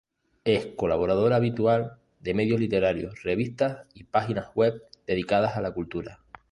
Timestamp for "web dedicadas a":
4.55-5.61